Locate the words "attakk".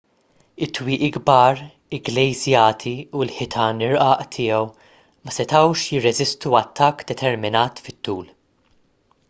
6.63-7.05